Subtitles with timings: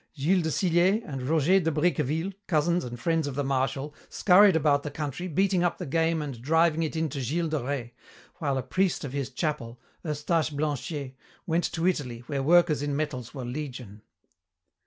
[0.17, 4.81] Gilles de Sillé and Roger de Bricqueville, cousins and friends of the Marshal, scurried about
[4.81, 7.91] the country, beating up the game and driving it in to Gilles de Rais,
[8.39, 13.35] while a priest of his chapel, Eustache Blanchet, went to Italy where workers in metals
[13.35, 14.01] were legion.